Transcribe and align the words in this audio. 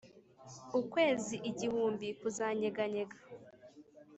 ukwezi 0.79 1.35
igihumbi 1.49 2.07
kuzanyeganyega; 2.19 3.17